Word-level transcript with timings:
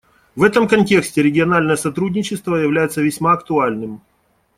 В 0.35 0.41
этом 0.41 0.67
контексте 0.67 1.21
региональное 1.21 1.75
сотрудничество 1.75 2.55
является 2.55 3.03
весьма 3.03 3.33
актуальным. 3.33 4.01